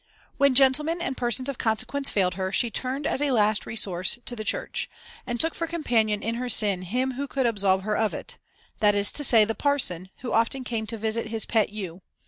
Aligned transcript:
When 0.37 0.55
gentlemen 0.55 0.99
and 0.99 1.15
persons 1.15 1.47
of 1.47 1.59
consequence 1.59 2.09
failed 2.09 2.33
her, 2.33 2.51
she 2.51 2.71
turned 2.71 3.05
as 3.05 3.21
a 3.21 3.29
last 3.29 3.67
resource 3.67 4.17
to 4.25 4.35
the 4.35 4.43
Church, 4.43 4.89
and 5.27 5.39
took 5.39 5.53
for 5.53 5.67
companion 5.67 6.23
in 6.23 6.33
her 6.41 6.49
sin 6.49 6.81
him 6.81 7.11
who 7.11 7.27
could 7.27 7.45
absolve 7.45 7.83
her 7.83 7.95
of 7.95 8.11
it 8.11 8.39
that 8.79 8.95
is 8.95 9.11
to 9.11 9.23
say, 9.23 9.45
the 9.45 9.53
parson, 9.53 10.09
who 10.21 10.33
often 10.33 10.63
came 10.63 10.87
to 10.87 10.97
visit 10.97 11.27
his 11.27 11.45
pet 11.45 11.69
ewe. 11.69 12.01